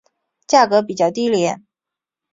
[0.47, 1.63] 价格比较低廉。